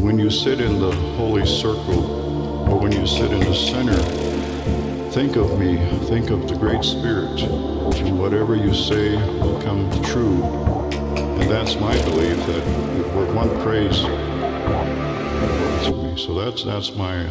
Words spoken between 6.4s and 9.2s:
the Great Spirit, and whatever you say